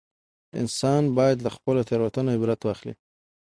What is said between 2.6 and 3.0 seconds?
واخلي